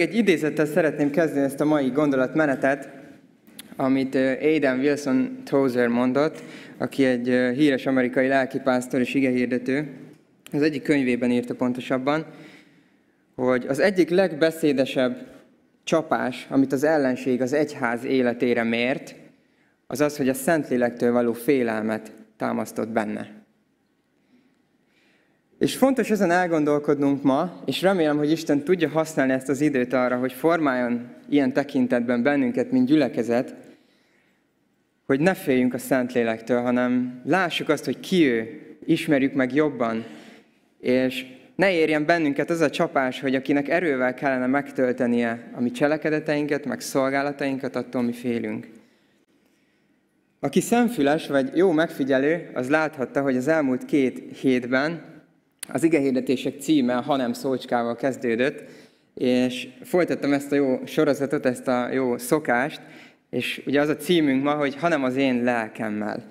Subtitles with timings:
[0.00, 2.88] Egy idézettel szeretném kezdeni ezt a mai gondolatmenetet,
[3.76, 6.42] amit Aidan Wilson Tozer mondott,
[6.78, 9.88] aki egy híres amerikai lelkipásztor és igehirdető.
[10.52, 12.26] Az egyik könyvében írta pontosabban,
[13.34, 15.26] hogy az egyik legbeszédesebb
[15.84, 19.14] csapás, amit az ellenség az egyház életére mért,
[19.86, 23.35] az az, hogy a Szentlélektől való félelmet támasztott benne.
[25.58, 30.18] És fontos ezen elgondolkodnunk ma, és remélem, hogy Isten tudja használni ezt az időt arra,
[30.18, 33.54] hogy formáljon ilyen tekintetben bennünket, mint gyülekezet,
[35.06, 40.04] hogy ne féljünk a Szentlélektől, hanem lássuk azt, hogy ki ő, ismerjük meg jobban,
[40.80, 46.64] és ne érjen bennünket az a csapás, hogy akinek erővel kellene megtöltenie a mi cselekedeteinket,
[46.64, 48.68] meg szolgálatainkat, attól mi félünk.
[50.40, 55.15] Aki szemfüles vagy jó megfigyelő, az láthatta, hogy az elmúlt két hétben
[55.68, 58.62] az igehirdetések címe Ha nem szócskával kezdődött,
[59.14, 62.80] és folytattam ezt a jó sorozatot, ezt a jó szokást,
[63.30, 66.22] és ugye az a címünk ma, hogy hanem az én lelkemmel.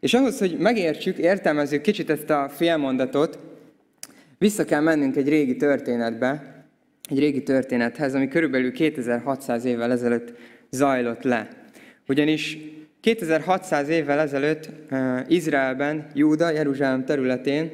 [0.00, 3.38] És ahhoz, hogy megértsük, értelmezzük kicsit ezt a félmondatot,
[4.38, 6.54] vissza kell mennünk egy régi történetbe,
[7.10, 10.32] egy régi történethez, ami körülbelül 2600 évvel ezelőtt
[10.70, 11.48] zajlott le.
[12.08, 12.58] Ugyanis
[13.00, 17.72] 2600 évvel ezelőtt uh, Izraelben, Júda, Jeruzsálem területén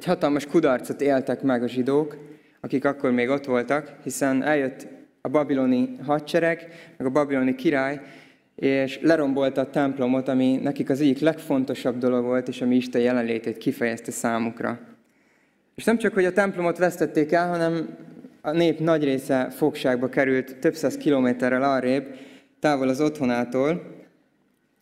[0.00, 2.16] egy hatalmas kudarcot éltek meg a zsidók,
[2.60, 4.86] akik akkor még ott voltak, hiszen eljött
[5.20, 8.00] a babiloni hadsereg, meg a babiloni király,
[8.56, 13.58] és lerombolta a templomot, ami nekik az egyik legfontosabb dolog volt, és ami Isten jelenlétét
[13.58, 14.78] kifejezte számukra.
[15.74, 17.96] És nem csak, hogy a templomot vesztették el, hanem
[18.40, 22.06] a nép nagy része fogságba került több száz kilométerrel arrébb,
[22.60, 23.82] távol az otthonától,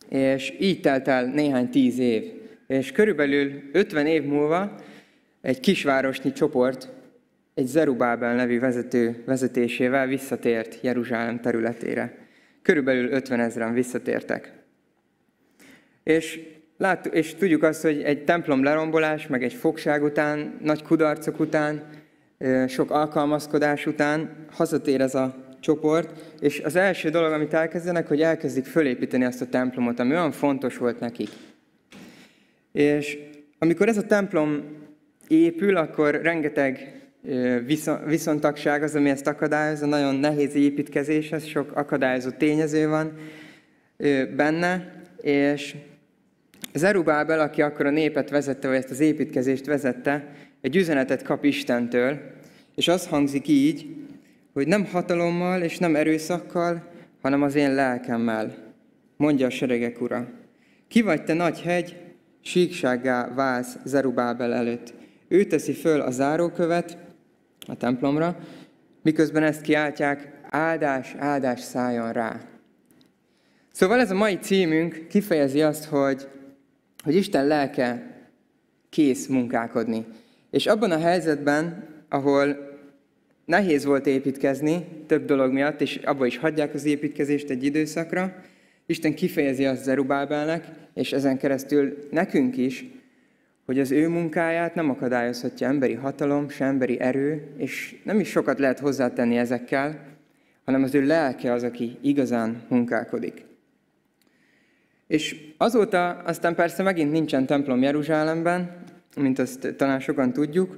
[0.09, 2.23] és így telt el néhány tíz év.
[2.67, 4.75] És körülbelül 50 év múlva
[5.41, 6.89] egy kisvárosnyi csoport
[7.53, 12.17] egy Zerubábel nevű vezető vezetésével visszatért Jeruzsálem területére.
[12.61, 14.53] Körülbelül 50 ezeren visszatértek.
[16.03, 16.39] És,
[16.77, 21.83] lát, és tudjuk azt, hogy egy templom lerombolás, meg egy fogság után, nagy kudarcok után,
[22.67, 28.65] sok alkalmazkodás után hazatér ez a csoport, és az első dolog, amit elkezdenek, hogy elkezdik
[28.65, 31.29] fölépíteni azt a templomot, ami olyan fontos volt nekik.
[32.71, 33.17] És
[33.57, 34.63] amikor ez a templom
[35.29, 36.93] épül, akkor rengeteg
[38.05, 43.13] viszontagság az, ami ezt akadályozza, nagyon nehéz építkezés, ez sok akadályozó tényező van
[44.35, 45.75] benne, és
[46.73, 50.27] Zerubábel, aki akkor a népet vezette, vagy ezt az építkezést vezette,
[50.61, 52.19] egy üzenetet kap Istentől,
[52.75, 53.95] és az hangzik így,
[54.53, 56.87] hogy nem hatalommal és nem erőszakkal,
[57.21, 58.55] hanem az én lelkemmel,
[59.17, 60.27] mondja a seregek ura.
[60.87, 61.97] Ki vagy te nagy hegy,
[62.41, 64.93] síksággá válsz Zerubábel előtt.
[65.31, 66.97] Ő teszi föl a zárókövet
[67.67, 68.37] a templomra,
[69.01, 72.41] miközben ezt kiáltják, áldás, áldás szálljon rá.
[73.71, 76.27] Szóval ez a mai címünk kifejezi azt, hogy,
[77.03, 78.17] hogy Isten lelke
[78.89, 80.05] kész munkálkodni.
[80.51, 82.57] És abban a helyzetben, ahol
[83.45, 88.35] nehéz volt építkezni, több dolog miatt, és abba is hagyják az építkezést egy időszakra,
[88.85, 92.85] Isten kifejezi azt Zerubábelnek, és ezen keresztül nekünk is,
[93.69, 98.59] hogy az ő munkáját nem akadályozhatja emberi hatalom, se emberi erő, és nem is sokat
[98.59, 99.99] lehet hozzátenni ezekkel,
[100.65, 103.45] hanem az ő lelke az, aki igazán munkálkodik.
[105.07, 108.83] És azóta aztán persze megint nincsen templom Jeruzsálemben,
[109.15, 110.77] mint azt talán sokan tudjuk,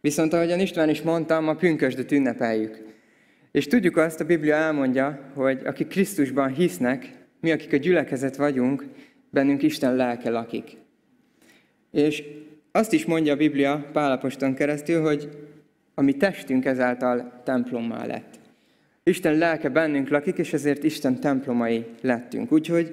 [0.00, 2.78] viszont ahogyan István is mondta, ma pünkösdöt ünnepeljük.
[3.52, 8.84] És tudjuk azt, a Biblia elmondja, hogy akik Krisztusban hisznek, mi, akik a gyülekezet vagyunk,
[9.30, 10.82] bennünk Isten lelke lakik.
[11.94, 12.22] És
[12.72, 15.28] azt is mondja a Biblia Pálaposton keresztül, hogy
[15.94, 18.38] a mi testünk ezáltal templommá lett.
[19.02, 22.52] Isten lelke bennünk lakik, és ezért Isten templomai lettünk.
[22.52, 22.90] Úgyhogy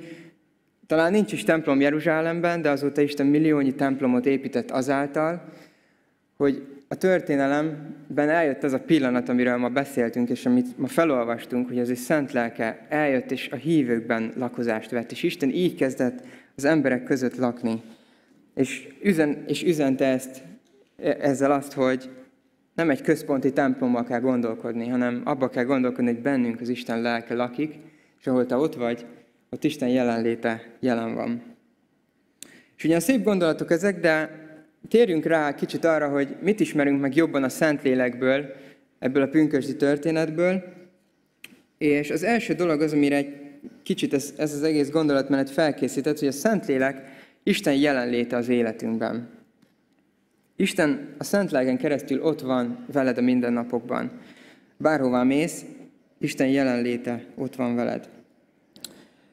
[0.88, 5.44] talán nincs is templom Jeruzsálemben, de azóta Isten milliónyi templomot épített azáltal,
[6.38, 11.79] hogy a történelemben eljött az a pillanat, amiről ma beszéltünk, és amit ma felolvastunk, hogy
[11.79, 16.66] az ő szent lelke eljött, és a hívőkben lakozást vett, és Isten így kezdett az
[16.66, 17.81] emberek között lakni.
[18.56, 20.42] És, üzen, és üzente ezt,
[20.98, 22.09] e, ezzel azt, hogy
[22.76, 27.34] nem egy központi templomba kell gondolkodni, hanem abba kell gondolkodni, hogy bennünk az Isten lelke
[27.34, 27.76] lakik,
[28.20, 29.06] és ahol te ott vagy,
[29.50, 31.42] ott Isten jelenléte jelen van.
[32.78, 34.40] És ugyan szép gondolatok ezek, de
[34.88, 38.46] térjünk rá kicsit arra, hogy mit ismerünk meg jobban a Szentlélekből,
[39.00, 40.64] ebből a pünkösdi történetből.
[41.78, 43.36] És az első dolog az, amire egy
[43.84, 47.10] kicsit ez, ez az egész gondolatmenet felkészített, hogy a Szentlélek
[47.43, 49.29] Isten jelenléte az életünkben.
[50.55, 54.11] Isten a Szent Lelken keresztül ott van veled a mindennapokban.
[54.78, 55.66] bárhová mész,
[56.20, 58.09] Isten jelenléte ott van veled.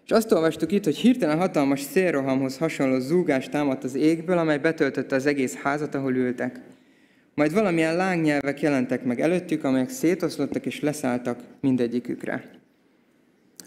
[0.05, 5.15] És azt olvastuk itt, hogy hirtelen hatalmas szélrohamhoz hasonló zúgás támadt az égből, amely betöltötte
[5.15, 6.61] az egész házat, ahol ültek.
[7.35, 12.51] Majd valamilyen lángnyelvek jelentek meg előttük, amelyek szétoszlottak és leszálltak mindegyikükre.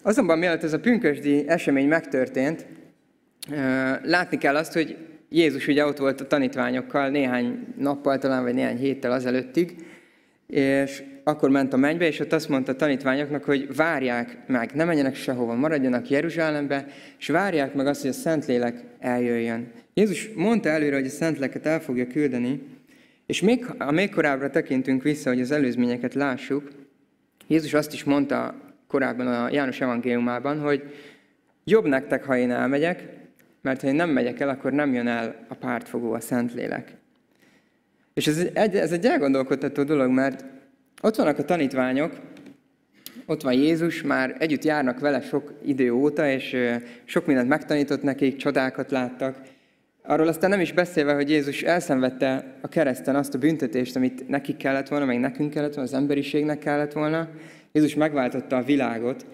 [0.04, 2.66] Azonban mielőtt ez a pünkösdi esemény megtörtént,
[4.04, 4.98] látni kell azt, hogy
[5.30, 9.76] Jézus ugye ott volt a tanítványokkal néhány nappal talán, vagy néhány héttel azelőttig,
[10.48, 14.84] és akkor ment a mennybe, és ott azt mondta a tanítványoknak, hogy várják meg, ne
[14.84, 16.86] menjenek sehova, maradjanak Jeruzsálembe,
[17.20, 19.72] és várják meg azt, hogy a Szentlélek eljöjjön.
[19.94, 22.62] Jézus mondta előre, hogy a Szentleket el fogja küldeni,
[23.26, 26.72] és még, a még korábbra tekintünk vissza, hogy az előzményeket lássuk,
[27.48, 28.56] Jézus azt is mondta
[28.88, 30.84] korábban a János evangéliumában, hogy
[31.64, 33.21] jobb nektek, ha én elmegyek,
[33.62, 36.96] mert ha én nem megyek el, akkor nem jön el a pártfogó, a Szentlélek.
[38.14, 40.46] És ez egy, ez egy elgondolkodtató dolog, mert
[41.02, 42.20] ott vannak a tanítványok,
[43.26, 46.56] ott van Jézus, már együtt járnak vele sok idő óta, és
[47.04, 49.38] sok mindent megtanított nekik, csodákat láttak.
[50.04, 54.58] Arról aztán nem is beszélve, hogy Jézus elszenvedte a kereszten azt a büntetést, amit nekik
[54.58, 57.30] kellett volna, meg nekünk kellett volna, az emberiségnek kellett volna.
[57.72, 59.26] Jézus megváltotta a világot,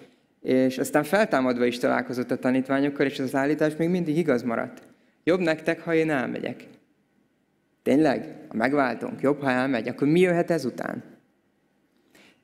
[0.42, 4.82] és aztán feltámadva is találkozott a tanítványokkal, és az állítás még mindig igaz maradt.
[5.24, 6.64] Jobb nektek, ha én elmegyek.
[7.82, 8.36] Tényleg?
[8.48, 11.02] Ha megváltunk, jobb, ha elmegy, akkor mi jöhet ezután?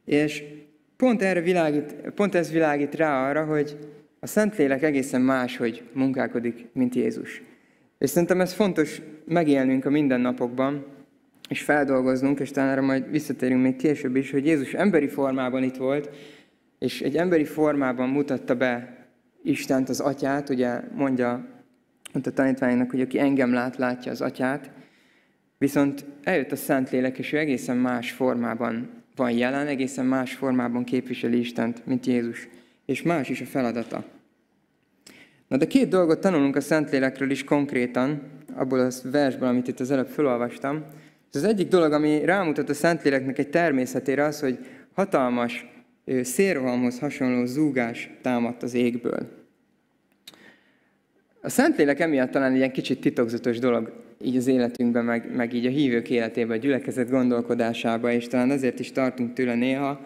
[0.05, 0.44] És
[0.96, 3.79] pont, erre világít, pont ez világít rá arra, hogy
[4.20, 7.43] a Szentlélek egészen más, hogy munkálkodik, mint Jézus.
[7.99, 10.87] És szerintem ez fontos megélnünk a mindennapokban,
[11.49, 15.76] és feldolgoznunk, és talán erre majd visszatérünk még később is, hogy Jézus emberi formában itt
[15.76, 16.11] volt,
[16.84, 18.96] és egy emberi formában mutatta be
[19.42, 21.46] Istent, az atyát, ugye mondja,
[22.12, 24.70] mondta a tanítványnak, hogy aki engem lát, látja az atyát,
[25.58, 31.38] viszont eljött a Szentlélek, és ő egészen más formában van jelen, egészen más formában képviseli
[31.38, 32.48] Istent, mint Jézus,
[32.87, 34.04] és más is a feladata.
[35.48, 38.22] Na de két dolgot tanulunk a Szentlélekről is konkrétan,
[38.54, 40.84] abból a versből, amit itt az előbb felolvastam.
[41.32, 44.58] Az egyik dolog, ami rámutat a Szentléleknek egy természetére az, hogy
[44.94, 45.72] hatalmas
[46.22, 49.42] szélrohamhoz hasonló zúgás támadt az égből.
[51.40, 53.92] A Szentlélek emiatt talán egy ilyen kicsit titokzatos dolog
[54.22, 58.78] így az életünkben, meg, meg így a hívők életében, a gyülekezet gondolkodásába, és talán azért
[58.78, 60.00] is tartunk tőle néha.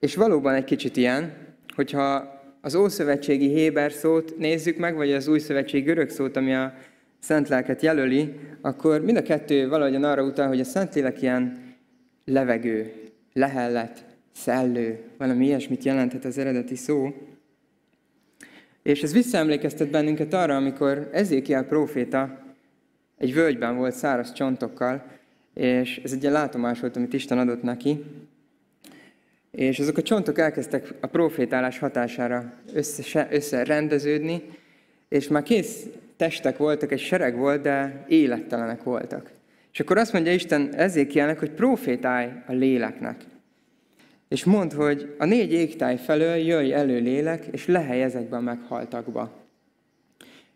[0.00, 1.32] És valóban egy kicsit ilyen,
[1.74, 6.74] hogyha az Ószövetségi Héber szót nézzük meg, vagy az Új Szövetség görög szót, ami a
[7.18, 11.58] Szent Lelket jelöli, akkor mind a kettő valahogyan arra utal, hogy a Szentlélek ilyen
[12.24, 12.92] levegő,
[13.32, 14.04] lehellet,
[14.42, 17.14] szellő, valami ilyesmit jelenthet az eredeti szó.
[18.82, 22.38] És ez visszaemlékeztet bennünket arra, amikor Ezékiel próféta
[23.18, 25.04] egy völgyben volt száraz csontokkal,
[25.54, 28.04] és ez egy ilyen látomás volt, amit Isten adott neki,
[29.50, 34.42] és azok a csontok elkezdtek a profétálás hatására össze, összerendeződni,
[35.08, 35.86] és már kész
[36.16, 39.30] testek voltak, egy sereg volt, de élettelenek voltak.
[39.72, 43.24] És akkor azt mondja Isten Ezékielnek, hogy profétálj a léleknek.
[44.28, 49.32] És mond, hogy a négy égtáj felől jöjj elő lélek, és lehely ezekbe a meghaltakba.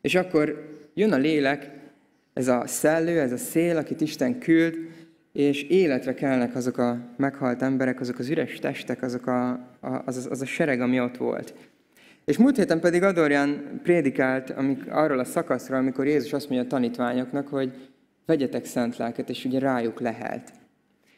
[0.00, 1.70] És akkor jön a lélek,
[2.32, 4.76] ez a szellő, ez a szél, akit Isten küld,
[5.32, 9.50] és életre kelnek azok a meghalt emberek, azok az üres testek, azok a,
[9.80, 11.54] a, az, az a sereg, ami ott volt.
[12.24, 16.70] És múlt héten pedig Adorján prédikált amik, arról a szakaszról, amikor Jézus azt mondja a
[16.70, 17.72] tanítványoknak, hogy
[18.26, 20.52] vegyetek szent lelket, és ugye rájuk lehet.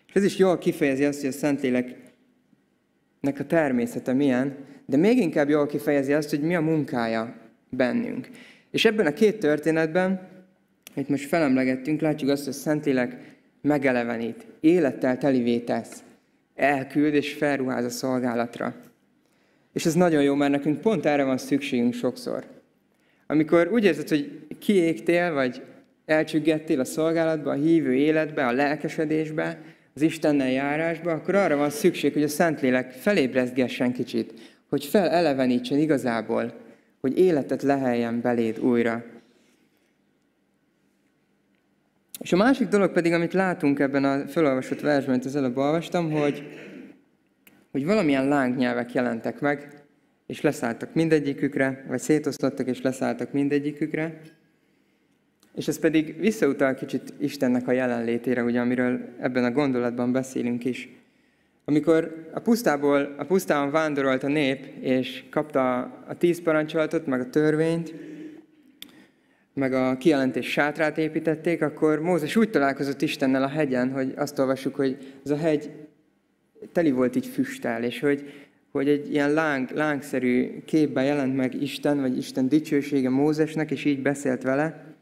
[0.08, 1.96] És ez is jól kifejezi azt, hogy a Szentlélek
[3.24, 7.34] nek a természete milyen, de még inkább jól kifejezi azt, hogy mi a munkája
[7.68, 8.28] bennünk.
[8.70, 10.28] És ebben a két történetben,
[10.94, 13.16] amit most felemlegettünk, látjuk azt, hogy Szentlélek
[13.60, 16.02] megelevenít, élettel telivé tesz,
[16.54, 18.74] elküld és felruház a szolgálatra.
[19.72, 22.44] És ez nagyon jó, mert nekünk pont erre van szükségünk sokszor.
[23.26, 25.62] Amikor úgy érzed, hogy kiégtél, vagy
[26.06, 29.58] elcsüggettél a szolgálatba, a hívő életbe, a lelkesedésbe,
[29.94, 34.34] az Istennel járásba, akkor arra van szükség, hogy a Szentlélek felébrezgessen kicsit,
[34.68, 36.52] hogy felelevenítsen igazából,
[37.00, 39.04] hogy életet leheljen beléd újra.
[42.20, 46.10] És a másik dolog pedig, amit látunk ebben a felolvasott versben, amit az előbb olvastam,
[46.10, 46.48] hogy,
[47.70, 49.84] hogy valamilyen lángnyelvek jelentek meg,
[50.26, 54.20] és leszálltak mindegyikükre, vagy szétosztottak és leszálltak mindegyikükre,
[55.54, 60.88] és ez pedig visszautal kicsit Istennek a jelenlétére, ugye, amiről ebben a gondolatban beszélünk is.
[61.64, 67.30] Amikor a pusztából, a pusztában vándorolt a nép, és kapta a tíz parancsolatot, meg a
[67.30, 67.94] törvényt,
[69.54, 74.74] meg a kijelentés sátrát építették, akkor Mózes úgy találkozott Istennel a hegyen, hogy azt olvassuk,
[74.74, 75.70] hogy ez a hegy
[76.72, 78.32] teli volt így füstel, és hogy,
[78.70, 84.02] hogy egy ilyen láng, lángszerű képben jelent meg Isten, vagy Isten dicsősége Mózesnek, és így
[84.02, 84.93] beszélt vele.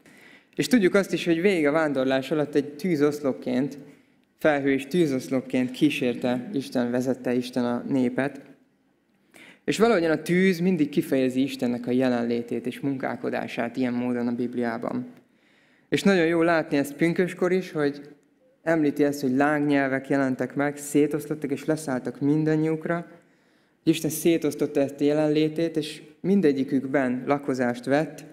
[0.55, 3.77] És tudjuk azt is, hogy végig a vándorlás alatt egy tűzoszlopként,
[4.37, 8.41] felhő és tűzoszlopként kísérte Isten, vezette Isten a népet.
[9.63, 15.07] És valahogyan a tűz mindig kifejezi Istennek a jelenlétét és munkálkodását ilyen módon a Bibliában.
[15.89, 18.01] És nagyon jó látni ezt pünköskor is, hogy
[18.63, 23.07] említi ezt, hogy lángnyelvek jelentek meg, szétosztottak és leszálltak mindannyiukra.
[23.83, 28.32] Isten szétosztotta ezt jelenlétét, és mindegyikükben lakozást vett.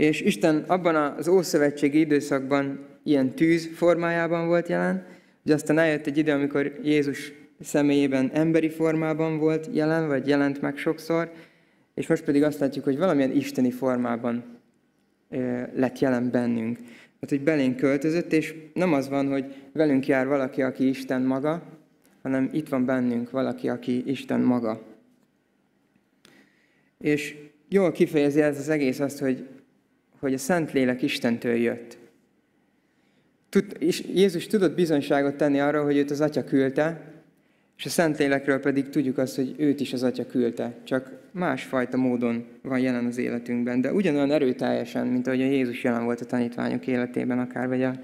[0.00, 5.06] És Isten abban az ószövetségi időszakban ilyen tűz formájában volt jelen,
[5.42, 10.76] hogy aztán eljött egy idő, amikor Jézus személyében emberi formában volt jelen, vagy jelent meg
[10.76, 11.32] sokszor,
[11.94, 14.44] és most pedig azt látjuk, hogy valamilyen isteni formában
[15.74, 16.76] lett jelen bennünk.
[16.76, 21.62] Tehát, hogy belénk költözött, és nem az van, hogy velünk jár valaki, aki Isten maga,
[22.22, 24.82] hanem itt van bennünk valaki, aki Isten maga.
[26.98, 27.36] És
[27.68, 29.46] jól kifejezi ez az egész azt, hogy,
[30.20, 31.98] hogy a Szentlélek Istentől jött.
[33.48, 37.12] Tud, és Jézus tudott bizonyságot tenni arra, hogy őt az Atya küldte,
[37.76, 42.46] és a Szentlélekről pedig tudjuk azt, hogy őt is az Atya küldte, csak másfajta módon
[42.62, 46.86] van jelen az életünkben, de ugyanolyan erőteljesen, mint ahogy a Jézus jelen volt a tanítványok
[46.86, 48.00] életében, akár vagy a,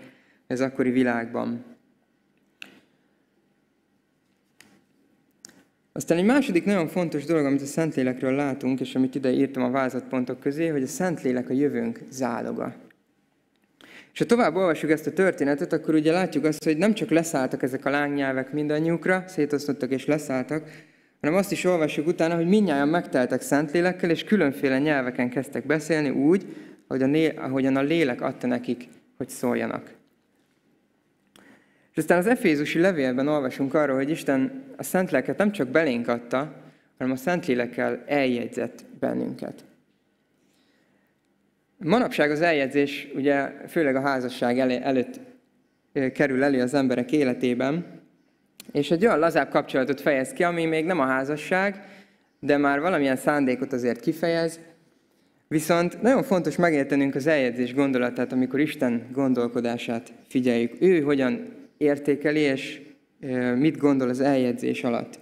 [0.47, 1.65] az akkori világban.
[5.97, 9.71] Aztán egy második nagyon fontos dolog, amit a Szentlélekről látunk, és amit ide írtam a
[9.71, 12.75] vázatpontok közé, hogy a Szentlélek a jövőnk záloga.
[14.13, 17.63] És ha tovább olvasjuk ezt a történetet, akkor ugye látjuk azt, hogy nem csak leszálltak
[17.63, 20.71] ezek a lángnyelvek mindannyiukra, szétosztottak és leszálltak,
[21.21, 26.47] hanem azt is olvasjuk utána, hogy mindnyáján megteltek Szentlélekkel, és különféle nyelveken kezdtek beszélni úgy,
[27.37, 29.95] ahogyan a lélek adta nekik, hogy szóljanak.
[31.97, 36.53] És aztán az Efézusi levélben olvasunk arról, hogy Isten a Szentléleket nem csak belénk adta,
[36.99, 39.65] hanem a Szentlélekkel eljegyzett bennünket.
[41.77, 45.21] Manapság az eljegyzés ugye főleg a házasság előtt
[46.13, 47.87] kerül elő az emberek életében,
[48.73, 51.85] és egy olyan lazább kapcsolatot fejez ki, ami még nem a házasság,
[52.41, 54.61] de már valamilyen szándékot azért kifejez.
[55.49, 60.73] Viszont nagyon fontos megértenünk az eljegyzés gondolatát, amikor Isten gondolkodását figyeljük.
[60.81, 62.81] Ő hogyan értékeli, és
[63.57, 65.19] mit gondol az eljegyzés alatt.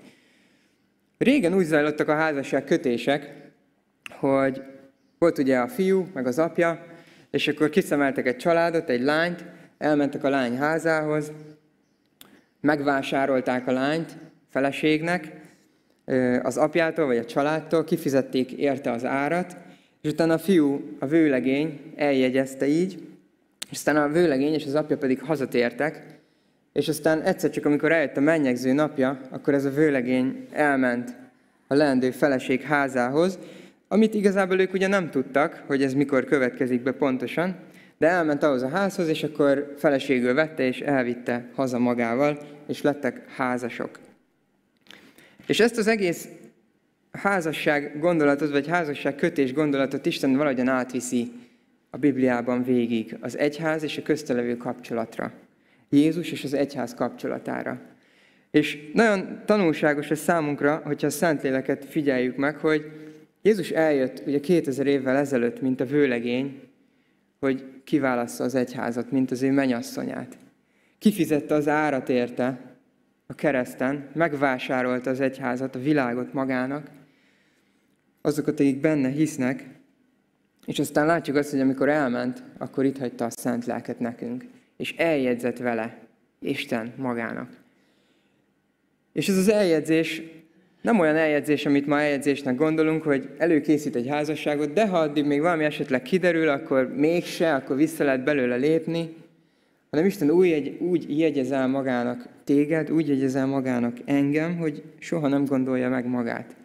[1.19, 3.33] Régen úgy zajlottak a házasság kötések,
[4.11, 4.63] hogy
[5.19, 6.87] volt ugye a fiú, meg az apja,
[7.31, 9.45] és akkor kiszemeltek egy családot, egy lányt,
[9.79, 11.33] elmentek a lány házához,
[12.61, 14.17] megvásárolták a lányt
[14.51, 15.33] feleségnek,
[16.43, 19.57] az apjától vagy a családtól, kifizették érte az árat,
[20.03, 23.09] és utána a fiú, a vőlegény eljegyezte így,
[23.71, 26.14] és aztán a vőlegény és az apja pedig hazatértek,
[26.75, 31.17] és aztán egyszer csak, amikor eljött a mennyegző napja, akkor ez a vőlegény elment
[31.67, 33.39] a leendő feleség házához,
[33.89, 37.57] amit igazából ők ugye nem tudtak, hogy ez mikor következik be pontosan,
[37.99, 42.39] de elment ahhoz a házhoz, és akkor feleségül vette, és elvitte haza magával,
[42.69, 43.99] és lettek házasok.
[45.47, 46.29] És ezt az egész
[47.13, 51.33] házasság gondolatot, vagy házasság kötés gondolatot Isten valahogyan átviszi
[51.91, 55.33] a Bibliában végig az egyház és a köztelevő kapcsolatra.
[55.89, 57.81] Jézus és az egyház kapcsolatára.
[58.51, 62.91] És nagyon tanulságos ez számunkra, hogyha a Szentléleket figyeljük meg, hogy
[63.43, 66.63] Jézus eljött ugye 2000 évvel ezelőtt, mint a vőlegény,
[67.41, 70.37] hogy kiválassza az egyházat, mint az ő menyasszonyát.
[70.99, 72.77] Kifizette az árat érte
[73.27, 76.91] a kereszten, megvásárolta az egyházat, a világot magának,
[78.21, 79.69] azokat, akik benne hisznek,
[80.67, 84.45] és aztán látjuk azt, hogy amikor elment, akkor itt hagyta a szent lelket nekünk,
[84.77, 85.99] és eljegyzett vele
[86.39, 87.63] Isten magának.
[89.13, 90.23] És ez az eljegyzés
[90.85, 95.41] nem olyan eljegyzés, amit ma eljegyzésnek gondolunk, hogy előkészít egy házasságot, de ha addig még
[95.41, 99.15] valami esetleg kiderül, akkor mégse, akkor vissza lehet belőle lépni,
[99.91, 105.89] hanem Isten úgy, úgy jegyezel magának téged, úgy jegyezel magának engem, hogy soha nem gondolja
[105.89, 106.57] meg magát.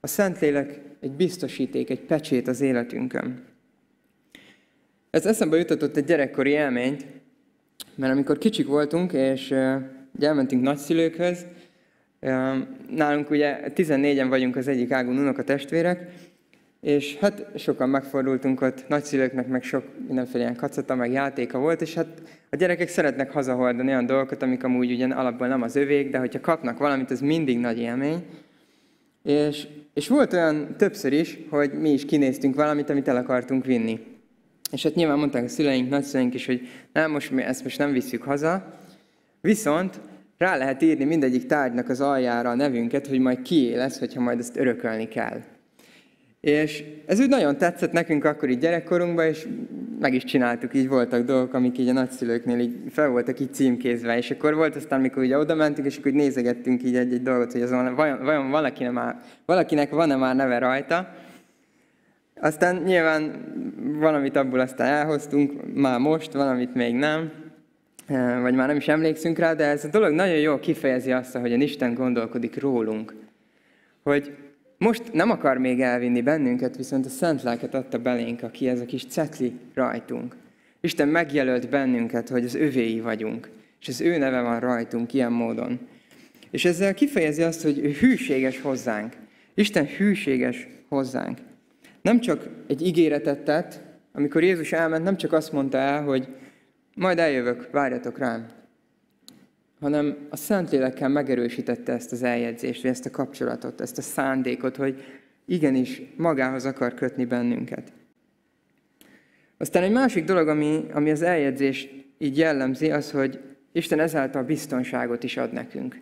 [0.00, 3.44] A Szentlélek egy biztosíték, egy pecsét az életünkön.
[5.10, 7.06] Ez eszembe jutatott egy gyerekkori élményt,
[7.94, 9.54] mert amikor kicsik voltunk, és
[10.20, 11.46] elmentünk nagyszülőkhöz,
[12.90, 16.10] Nálunk ugye 14-en vagyunk az egyik ágon unok a testvérek,
[16.80, 21.94] és hát sokan megfordultunk ott, nagyszülőknek meg sok mindenféle ilyen kacata, meg játéka volt, és
[21.94, 26.18] hát a gyerekek szeretnek hazahordani olyan dolgokat, amik amúgy ugyan alapból nem az övék, de
[26.18, 28.24] hogyha kapnak valamit, az mindig nagy élmény.
[29.22, 34.15] És, és volt olyan többször is, hogy mi is kinéztünk valamit, amit el akartunk vinni.
[34.72, 37.92] És hát nyilván mondták a szüleink, nagyszüleink is, hogy nem, most mi ezt most nem
[37.92, 38.78] visszük haza,
[39.40, 40.00] viszont
[40.38, 44.38] rá lehet írni mindegyik tárgynak az aljára a nevünket, hogy majd kié lesz, hogyha majd
[44.38, 45.40] ezt örökölni kell.
[46.40, 49.48] És ez úgy nagyon tetszett nekünk akkor így gyerekkorunkban, és
[50.00, 54.16] meg is csináltuk, így voltak dolgok, amik így a nagyszülőknél így fel voltak így címkézve,
[54.16, 57.52] és akkor volt aztán, amikor ugye oda mentünk, és akkor így nézegettünk így egy-egy dolgot,
[57.52, 61.14] hogy azon vajon, vajon valakinek, már, valakinek van-e már neve rajta.
[62.40, 63.44] Aztán nyilván
[63.98, 67.32] valamit abból aztán elhoztunk, már most, valamit még nem,
[68.06, 71.36] eh, vagy már nem is emlékszünk rá, de ez a dolog nagyon jól kifejezi azt,
[71.36, 73.14] hogy a Isten gondolkodik rólunk.
[74.02, 74.34] Hogy
[74.78, 78.84] most nem akar még elvinni bennünket, viszont a Szent Lelket adta belénk, aki ez a
[78.84, 80.36] kis cetli rajtunk.
[80.80, 83.50] Isten megjelölt bennünket, hogy az övéi vagyunk,
[83.80, 85.78] és az ő neve van rajtunk ilyen módon.
[86.50, 89.12] És ezzel kifejezi azt, hogy ő hűséges hozzánk.
[89.54, 91.38] Isten hűséges hozzánk.
[92.06, 93.80] Nem csak egy ígéretet tett,
[94.12, 96.28] amikor Jézus elment, nem csak azt mondta el, hogy
[96.94, 98.46] majd eljövök, várjatok rám,
[99.80, 105.04] hanem a Szentlélekkel megerősítette ezt az eljegyzést, vagy ezt a kapcsolatot, ezt a szándékot, hogy
[105.44, 107.92] igenis magához akar kötni bennünket.
[109.58, 113.40] Aztán egy másik dolog, ami, ami az eljegyzést így jellemzi, az, hogy
[113.72, 116.00] Isten ezáltal biztonságot is ad nekünk.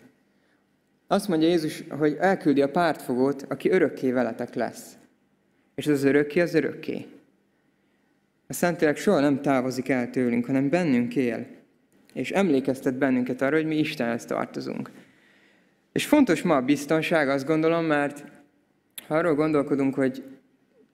[1.07, 5.03] Azt mondja Jézus, hogy elküldi a pártfogót, aki örökké veletek lesz.
[5.75, 7.07] És az örökké az örökké.
[8.47, 11.47] A Szentlélek soha nem távozik el tőlünk, hanem bennünk él
[12.14, 14.90] és emlékeztet bennünket arra, hogy mi Istenhez tartozunk.
[15.93, 18.25] És fontos ma a biztonság, azt gondolom, mert
[19.07, 20.23] ha arról gondolkodunk, hogy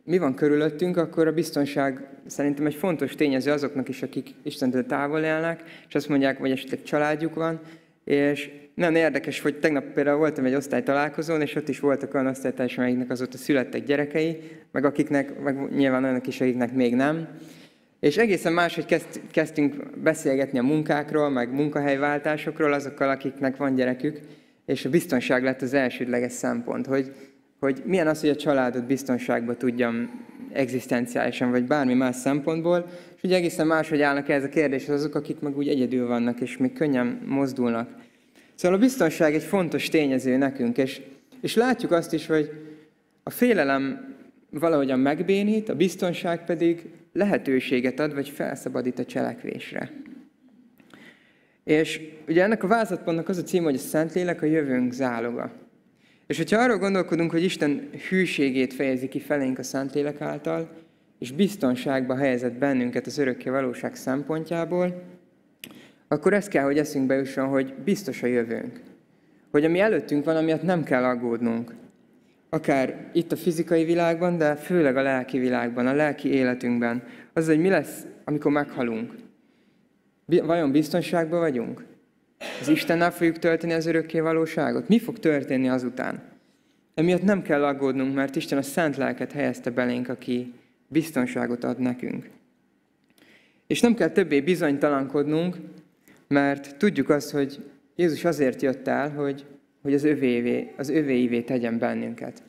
[0.04, 5.20] mi van körülöttünk, akkor a biztonság szerintem egy fontos tényező azoknak is, akik Istentől távol
[5.20, 7.60] élnek, és azt mondják, hogy esetleg családjuk van,
[8.04, 12.84] és nagyon érdekes, hogy tegnap például voltam egy osztálytalálkozón, és ott is voltak olyan osztálytársak,
[12.84, 14.40] akiknek azóta születtek gyerekei,
[14.72, 17.28] meg akiknek, meg nyilván olyanok is, akiknek még nem.
[18.00, 24.20] És egészen máshogy kezd, kezdtünk beszélgetni a munkákról, meg munkahelyváltásokról azokkal, akiknek van gyerekük,
[24.66, 27.12] és a biztonság lett az elsődleges szempont, hogy,
[27.58, 33.36] hogy milyen az, hogy a családot biztonságba tudjam egzisztenciálisan, vagy bármi más szempontból, és ugye
[33.36, 37.22] egészen máshogy állnak ez a kérdés azok, akik meg úgy egyedül vannak, és még könnyen
[37.26, 37.99] mozdulnak.
[38.60, 41.00] Szóval a biztonság egy fontos tényező nekünk, és,
[41.40, 42.50] és látjuk azt is, hogy
[43.22, 44.14] a félelem
[44.50, 49.90] valahogyan megbénít, a biztonság pedig lehetőséget ad, vagy felszabadít a cselekvésre.
[51.64, 55.52] És ugye ennek a vázatpontnak az a cím, hogy a Szentlélek a jövőnk záloga.
[56.26, 60.70] És hogyha arról gondolkodunk, hogy Isten hűségét fejezi ki felénk a Szentlélek által,
[61.18, 65.02] és biztonságba helyezett bennünket az örökké valóság szempontjából,
[66.12, 68.80] akkor ez kell, hogy eszünkbe jusson, hogy biztos a jövőnk.
[69.50, 71.74] Hogy ami előttünk van, amiatt nem kell aggódnunk
[72.50, 77.60] akár itt a fizikai világban, de főleg a lelki világban, a lelki életünkben, az, hogy
[77.60, 79.14] mi lesz, amikor meghalunk.
[80.26, 81.84] Vajon biztonságban vagyunk?
[82.60, 84.88] Az Istennel fogjuk tölteni az örökké valóságot?
[84.88, 86.22] Mi fog történni azután?
[86.94, 90.52] Emiatt nem kell aggódnunk, mert Isten a szent lelket helyezte belénk, aki
[90.88, 92.30] biztonságot ad nekünk.
[93.66, 95.56] És nem kell többé bizonytalankodnunk,
[96.34, 97.64] mert tudjuk azt, hogy
[97.96, 99.44] Jézus azért jött el, hogy
[99.82, 102.42] hogy az övévé, az övéivé tegyen bennünket.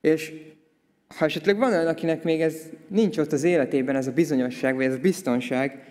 [0.00, 0.32] És
[1.16, 4.84] ha esetleg van olyan, akinek még ez nincs ott az életében, ez a bizonyosság, vagy
[4.84, 5.84] ez a biztonság,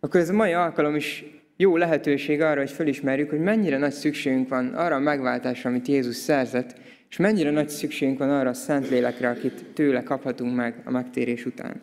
[0.00, 1.24] akkor ez a mai alkalom is
[1.56, 6.16] jó lehetőség arra, hogy felismerjük, hogy mennyire nagy szükségünk van arra a megváltásra, amit Jézus
[6.16, 6.78] szerzett,
[7.10, 11.46] és mennyire nagy szükségünk van arra a szent lélekre, akit tőle kaphatunk meg a megtérés
[11.46, 11.80] után.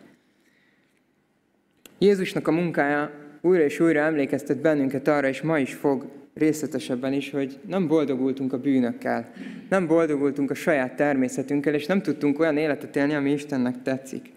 [1.98, 7.30] Jézusnak a munkája újra és újra emlékeztet bennünket arra, és ma is fog részletesebben is,
[7.30, 9.32] hogy nem boldogultunk a bűnökkel,
[9.68, 14.32] nem boldogultunk a saját természetünkkel, és nem tudtunk olyan életet élni, ami Istennek tetszik.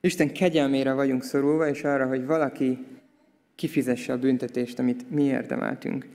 [0.00, 2.78] Isten kegyelmére vagyunk szorulva, és arra, hogy valaki
[3.54, 6.06] kifizesse a büntetést, amit mi érdemeltünk.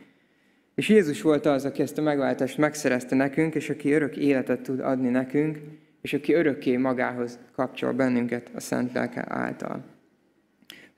[0.76, 4.80] És Jézus volt az, aki ezt a megváltást megszerezte nekünk, és aki örök életet tud
[4.80, 5.60] adni nekünk,
[6.02, 9.91] és aki örökké magához kapcsol bennünket a Szent Lelke által.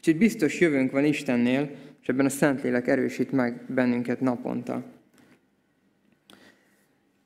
[0.05, 1.69] Úgyhogy biztos jövőnk van Istennél,
[2.01, 4.83] és ebben a Szentlélek erősít meg bennünket naponta.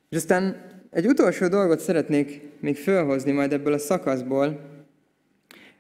[0.10, 4.62] És aztán egy utolsó dolgot szeretnék még fölhozni majd ebből a szakaszból,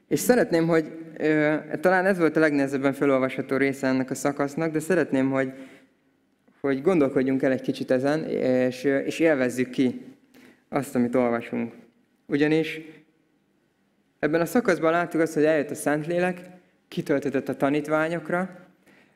[0.08, 4.80] és szeretném, hogy e, talán ez volt a legnehezebben felolvasható része ennek a szakasznak, de
[4.80, 5.54] szeretném, hogy,
[6.62, 10.02] hogy gondolkodjunk el egy kicsit ezen, és, és élvezzük ki
[10.70, 11.74] azt, amit olvasunk.
[12.26, 12.82] Ugyanis
[14.20, 16.56] ebben a szakaszban láttuk azt, hogy eljött a Szentlélek,
[16.88, 18.67] kitöltött a tanítványokra,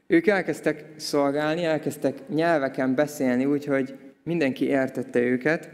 [0.07, 5.69] ők elkezdtek szolgálni, elkezdtek nyelveken beszélni, úgyhogy mindenki értette őket.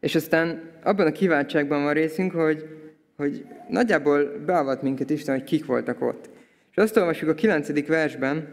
[0.00, 2.68] És aztán abban a kiváltságban van részünk, hogy,
[3.16, 6.30] hogy nagyjából beavat minket Isten, hogy kik voltak ott.
[6.70, 7.86] És azt olvasjuk a 9.
[7.86, 8.48] versben,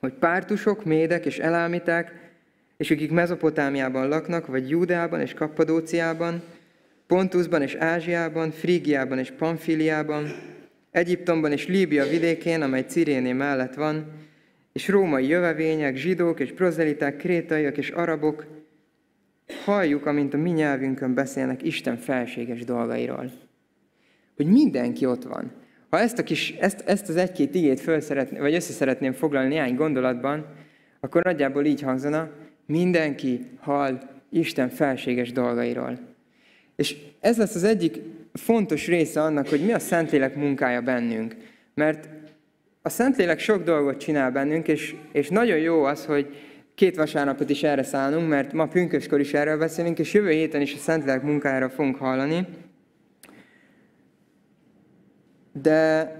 [0.00, 2.12] hogy pártusok, médek és elámiták,
[2.76, 6.42] és akik Mezopotámiában laknak, vagy Júdeában és Kappadóciában,
[7.06, 10.52] Pontusban és Ázsiában, Frígiában és Pamfiliában,
[10.94, 14.06] Egyiptomban és Líbia vidékén, amely Ciréné mellett van,
[14.72, 18.46] és római jövevények, zsidók és prozeliták, krétaiak és arabok,
[19.64, 23.30] halljuk, amint a mi nyelvünkön beszélnek Isten felséges dolgairól.
[24.36, 25.52] Hogy mindenki ott van.
[25.90, 29.48] Ha ezt, a kis, ezt, ezt az egy-két igét föl szeretné, vagy össze szeretném foglalni
[29.48, 30.46] néhány gondolatban,
[31.00, 32.30] akkor nagyjából így hangzana,
[32.66, 33.98] mindenki hall
[34.30, 35.98] Isten felséges dolgairól.
[36.76, 38.00] És ez lesz az egyik
[38.40, 41.36] fontos része annak, hogy mi a Szentlélek munkája bennünk.
[41.74, 42.08] Mert
[42.82, 46.36] a Szentlélek sok dolgot csinál bennünk, és, és nagyon jó az, hogy
[46.74, 50.74] két vasárnapot is erre szállunk, mert ma pünköskor is erről beszélünk, és jövő héten is
[50.74, 52.46] a Szentlélek munkájára fogunk hallani.
[55.52, 56.10] De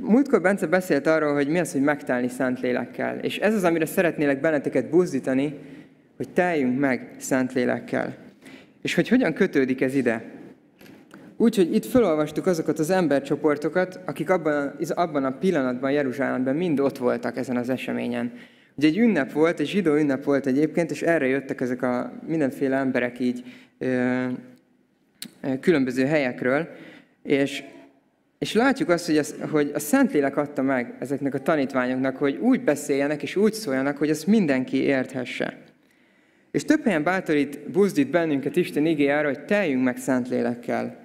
[0.00, 3.18] múltkor Bence beszélt arról, hogy mi az, hogy megtelni Szentlélekkel.
[3.18, 5.58] És ez az, amire szeretnélek benneteket buzdítani,
[6.16, 8.16] hogy teljünk meg Szentlélekkel.
[8.82, 10.24] És hogy hogyan kötődik ez ide?
[11.42, 17.36] Úgyhogy itt felolvastuk azokat az embercsoportokat, akik abban, abban a pillanatban Jeruzsálemben mind ott voltak
[17.36, 18.32] ezen az eseményen.
[18.74, 22.76] Ugye egy ünnep volt, egy zsidó ünnep volt egyébként, és erre jöttek ezek a mindenféle
[22.76, 23.44] emberek így
[23.78, 24.24] ö,
[25.40, 26.68] ö, különböző helyekről,
[27.22, 27.64] és,
[28.38, 32.64] és látjuk azt, hogy, az, hogy a Szentlélek adta meg ezeknek a tanítványoknak, hogy úgy
[32.64, 35.58] beszéljenek és úgy szóljanak, hogy ezt mindenki érthesse.
[36.50, 41.01] És több helyen bátorít, buzdít bennünket Isten igéjára, hogy teljünk meg Szentlélekkel.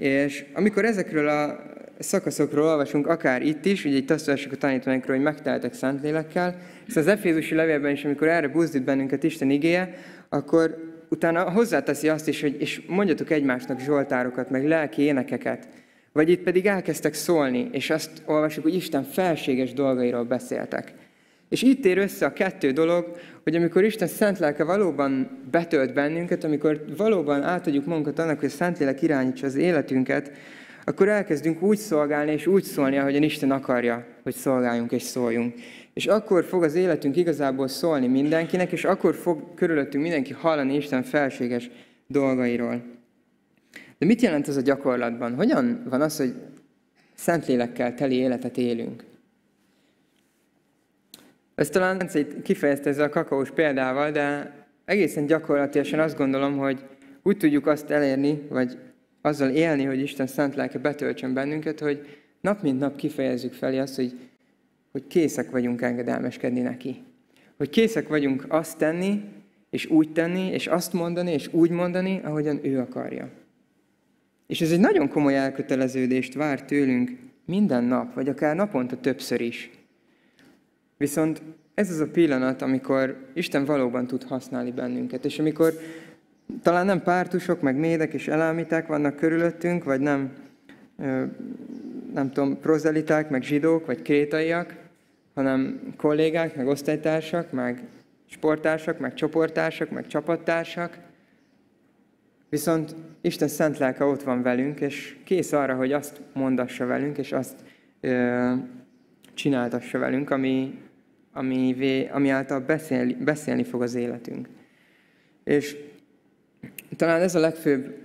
[0.00, 1.62] És amikor ezekről a
[1.98, 6.96] szakaszokról olvasunk, akár itt is, ugye itt azt olvasjuk a tanítványokról, hogy megteltek Szentlélekkel, és
[6.96, 9.94] az Efézusi levélben is, amikor erre buzdít bennünket Isten igéje,
[10.28, 10.76] akkor
[11.08, 15.68] utána hozzáteszi azt is, hogy és mondjatok egymásnak zsoltárokat, meg lelki énekeket.
[16.12, 20.92] Vagy itt pedig elkezdtek szólni, és azt olvasjuk, hogy Isten felséges dolgairól beszéltek.
[21.50, 26.44] És itt ér össze a kettő dolog, hogy amikor Isten szent lelke valóban betölt bennünket,
[26.44, 30.32] amikor valóban átadjuk magunkat annak, hogy a Szentlélek irányítsa az életünket,
[30.84, 35.54] akkor elkezdünk úgy szolgálni és úgy szólni, ahogyan Isten akarja, hogy szolgáljunk és szóljunk.
[35.92, 41.02] És akkor fog az életünk igazából szólni mindenkinek, és akkor fog körülöttünk mindenki hallani Isten
[41.02, 41.70] felséges
[42.06, 42.82] dolgairól.
[43.98, 45.34] De mit jelent ez a gyakorlatban?
[45.34, 46.34] Hogyan van az, hogy
[47.14, 49.04] Szentlélekkel teli életet élünk?
[51.60, 52.10] Ezt talán
[52.42, 56.84] kifejezte ezzel a kakaós példával, de egészen gyakorlatilag azt gondolom, hogy
[57.22, 58.78] úgy tudjuk azt elérni, vagy
[59.20, 63.96] azzal élni, hogy Isten szent lelke betöltsön bennünket, hogy nap mint nap kifejezzük felé azt,
[63.96, 64.18] hogy,
[64.92, 67.02] hogy készek vagyunk engedelmeskedni neki.
[67.56, 69.24] Hogy készek vagyunk azt tenni,
[69.70, 73.28] és úgy tenni, és azt mondani, és úgy mondani, ahogyan ő akarja.
[74.46, 77.10] És ez egy nagyon komoly elköteleződést vár tőlünk
[77.44, 79.70] minden nap, vagy akár naponta többször is.
[81.00, 81.42] Viszont
[81.74, 85.72] ez az a pillanat, amikor Isten valóban tud használni bennünket, és amikor
[86.62, 90.32] talán nem pártusok, meg médek és elámíták vannak körülöttünk, vagy nem,
[92.14, 94.74] nem tudom, prozeliták, meg zsidók, vagy krétaiak,
[95.34, 97.82] hanem kollégák, meg osztálytársak, meg
[98.26, 100.98] sporttársak, meg csoporttársak, meg csapattársak.
[102.48, 107.32] Viszont Isten szent lelke ott van velünk, és kész arra, hogy azt mondassa velünk, és
[107.32, 107.54] azt
[108.00, 108.52] ö,
[109.34, 110.78] csináltassa velünk, ami,
[111.32, 114.48] ami, ami által beszélni, beszélni fog az életünk.
[115.44, 115.76] És
[116.96, 117.98] talán ez a legfőbb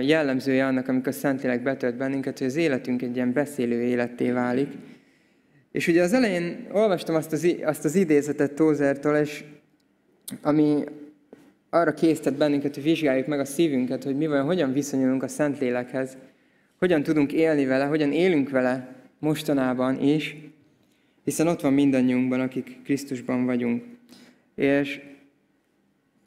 [0.00, 4.72] jellemzője annak, amikor a Szentlélek betölt bennünket, hogy az életünk egy ilyen beszélő életté válik.
[5.72, 9.44] És ugye az elején olvastam azt az, azt az idézetet Tózertől, és
[10.42, 10.84] ami
[11.70, 16.16] arra késztet bennünket, hogy vizsgáljuk meg a szívünket, hogy mi vajon, hogyan viszonyulunk a Szentlélekhez,
[16.78, 20.36] hogyan tudunk élni vele, hogyan élünk vele mostanában is,
[21.26, 23.84] hiszen ott van mindannyiunkban, akik Krisztusban vagyunk.
[24.54, 25.00] És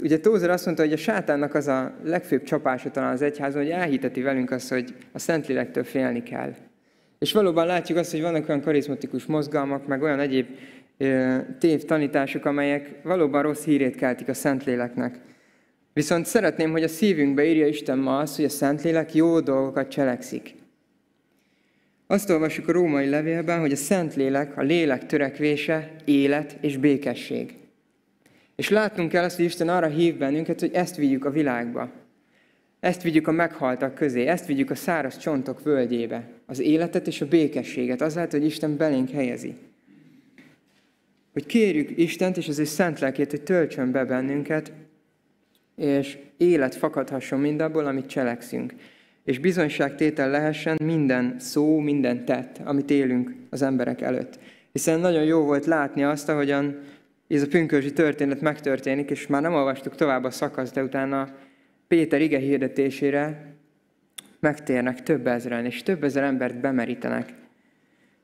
[0.04, 3.72] ugye Tózer azt mondta, hogy a sátánnak az a legfőbb csapása talán az egyházon, hogy
[3.72, 6.54] elhiteti velünk azt, hogy a Szentlélektől félni kell.
[7.20, 10.48] És valóban látjuk azt, hogy vannak olyan karizmatikus mozgalmak, meg olyan egyéb
[11.60, 15.20] tév tanítások, amelyek valóban rossz hírét keltik a Szentléleknek.
[15.94, 20.59] Viszont szeretném, hogy a szívünkbe írja Isten ma azt, hogy a Szentlélek jó dolgokat cselekszik.
[22.12, 27.54] Azt olvassuk a római levélben, hogy a Szentlélek, a lélek törekvése, élet és békesség.
[28.56, 31.92] És látnunk kell azt, hogy Isten arra hív bennünket, hogy ezt vigyük a világba.
[32.80, 36.28] Ezt vigyük a meghaltak közé, ezt vigyük a száraz csontok völgyébe.
[36.46, 39.56] Az életet és a békességet, azáltal, hogy Isten belénk helyezi.
[41.34, 44.72] Hogy kérjük Istent és az ő szent lelkét, hogy töltsön be bennünket,
[45.76, 48.74] és élet fakadhasson mindabból, amit cselekszünk
[49.30, 54.40] és bizonyságtétel lehessen minden szó, minden tett, amit élünk az emberek előtt.
[54.72, 56.80] Hiszen nagyon jó volt látni azt, ahogyan
[57.28, 61.30] ez a pünkösdi történet megtörténik, és már nem olvastuk tovább a szakaszt, de utána
[61.88, 63.54] Péter ige hirdetésére
[64.40, 67.34] megtérnek több ezeren, és több ezer embert bemerítenek.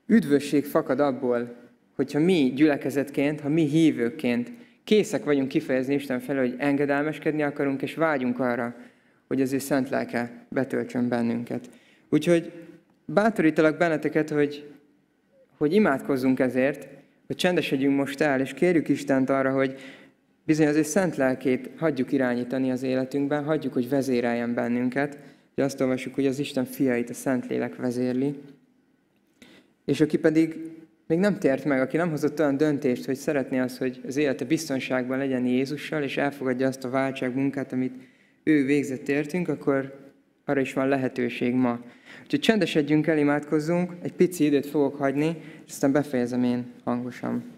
[0.07, 1.55] Üdvösség fakad abból,
[1.95, 4.51] hogyha mi gyülekezetként, ha mi hívőként
[4.83, 8.75] készek vagyunk kifejezni Isten felől, hogy engedelmeskedni akarunk, és vágyunk arra,
[9.27, 11.69] hogy az ő szent lelke betöltsön bennünket.
[12.09, 12.51] Úgyhogy
[13.05, 14.71] bátorítalak benneteket, hogy,
[15.57, 16.87] hogy imádkozzunk ezért,
[17.27, 19.79] hogy csendesedjünk most el, és kérjük Istent arra, hogy
[20.43, 25.17] bizony az ő szent lelkét hagyjuk irányítani az életünkben, hagyjuk, hogy vezéreljen bennünket.
[25.53, 28.35] Ugye azt olvasjuk, hogy az Isten fiait a szent lélek vezérli.
[29.85, 30.55] És aki pedig
[31.07, 34.45] még nem tért meg, aki nem hozott olyan döntést, hogy szeretné az, hogy az élete
[34.45, 37.93] biztonságban legyen Jézussal, és elfogadja azt a váltság munkát, amit
[38.47, 40.03] ő végzett értünk, akkor
[40.45, 41.79] arra is van lehetőség ma.
[42.23, 47.54] Úgyhogy csendesedjünk el, imádkozzunk, egy pici időt fogok hagyni, és aztán befejezem én hangosan.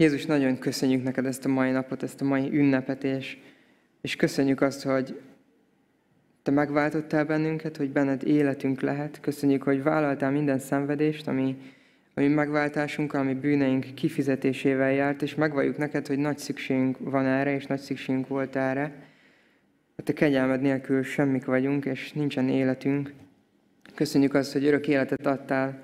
[0.00, 3.38] Jézus, nagyon köszönjük neked ezt a mai napot, ezt a mai ünnepet, és,
[4.00, 5.20] és köszönjük azt, hogy
[6.42, 9.20] te megváltottál bennünket, hogy benned életünk lehet.
[9.20, 11.56] Köszönjük, hogy vállaltál minden szenvedést, ami,
[12.14, 17.66] ami megváltásunk, ami bűneink kifizetésével járt, és megvalljuk neked, hogy nagy szükségünk van erre, és
[17.66, 18.92] nagy szükségünk volt erre.
[19.96, 23.12] A te kegyelmed nélkül semmik vagyunk, és nincsen életünk.
[23.94, 25.82] Köszönjük azt, hogy örök életet adtál,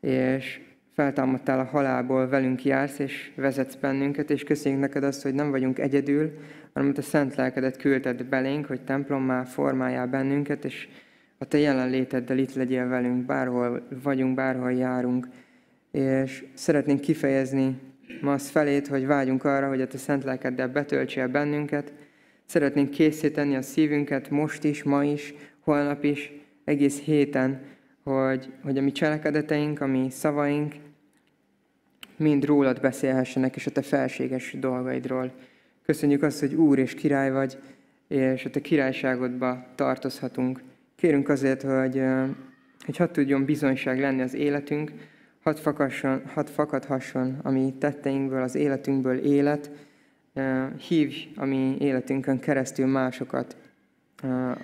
[0.00, 0.60] és
[0.98, 5.78] feltámadtál a halálból, velünk jársz, és vezetsz bennünket, és köszönjük neked azt, hogy nem vagyunk
[5.78, 6.32] egyedül,
[6.72, 10.88] hanem a szent lelkedet küldted belénk, hogy templommá formáljál bennünket, és
[11.38, 15.28] a te jelenléteddel itt legyél velünk, bárhol vagyunk, bárhol járunk.
[15.90, 17.78] És szeretnénk kifejezni
[18.20, 21.92] ma azt felét, hogy vágyunk arra, hogy a te szent lelkeddel betöltsél bennünket.
[22.46, 26.32] Szeretnénk készíteni a szívünket most is, ma is, holnap is,
[26.64, 27.60] egész héten,
[28.02, 30.74] hogy, hogy a mi cselekedeteink, a mi szavaink,
[32.18, 35.32] mind rólad beszélhessenek, és a te felséges dolgaidról.
[35.86, 37.58] Köszönjük azt, hogy Úr és király vagy,
[38.08, 40.60] és a te királyságodba tartozhatunk.
[40.96, 42.02] Kérünk azért, hogy,
[42.84, 44.92] hogy hadd tudjon bizonyság lenni az életünk,
[45.42, 49.70] hadd, fakasson, hadd fakadhasson a mi tetteinkből, az életünkből élet,
[50.88, 53.56] hívj a mi életünkön keresztül másokat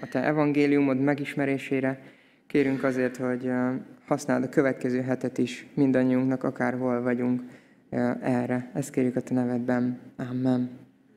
[0.01, 2.03] a te evangéliumod megismerésére.
[2.47, 3.51] Kérünk azért, hogy
[4.07, 7.43] használd a következő hetet is mindannyiunknak, akárhol vagyunk
[8.21, 8.71] erre.
[8.75, 10.01] Ezt kérjük a Te nevedben.
[10.17, 10.84] Amen.